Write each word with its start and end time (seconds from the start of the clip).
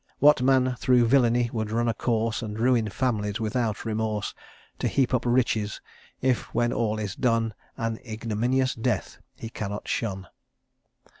What 0.17 0.41
man 0.41 0.73
through 0.79 1.05
villany 1.05 1.51
would 1.53 1.69
run 1.69 1.87
a 1.87 1.93
course, 1.93 2.41
And 2.41 2.57
ruin 2.59 2.89
families 2.89 3.39
without 3.39 3.85
remorse, 3.85 4.33
To 4.79 4.87
heap 4.87 5.13
up 5.13 5.27
riches 5.27 5.79
if, 6.21 6.51
when 6.55 6.73
all 6.73 6.97
is 6.97 7.15
done, 7.15 7.53
An 7.77 7.99
ignominious 8.03 8.73
death 8.73 9.19
he 9.35 9.49
cannot 9.51 9.87
shun? 9.87 10.25